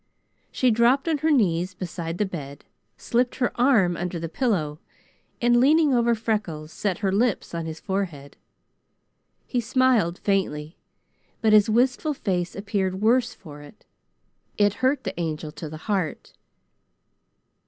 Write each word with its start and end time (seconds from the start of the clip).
She 0.51 0.71
dropped 0.71 1.07
on 1.07 1.19
her 1.19 1.29
knees 1.29 1.75
beside 1.75 2.17
the 2.17 2.25
bed, 2.25 2.65
slipped 2.97 3.35
her 3.35 3.51
arm 3.53 3.95
under 3.95 4.19
the 4.19 4.27
pillow, 4.29 4.79
and 5.39 5.59
leaning 5.59 5.93
over 5.93 6.15
Freckles, 6.15 6.71
set 6.73 6.97
her 7.05 7.11
lips 7.11 7.53
on 7.53 7.67
his 7.67 7.79
forehead. 7.79 8.35
He 9.45 9.61
smiled 9.61 10.17
faintly, 10.17 10.79
but 11.39 11.53
his 11.53 11.69
wistful 11.69 12.15
face 12.15 12.55
appeared 12.55 12.99
worse 12.99 13.35
for 13.35 13.61
it. 13.61 13.85
It 14.57 14.73
hurt 14.81 15.03
the 15.03 15.13
Angel 15.19 15.51
to 15.51 15.69
the 15.69 15.77
heart. 15.85 16.33